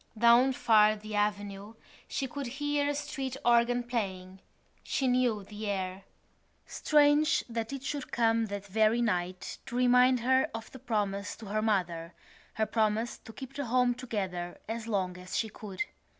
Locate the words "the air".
5.43-6.05